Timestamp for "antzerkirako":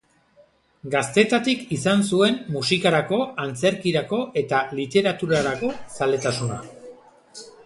3.45-4.23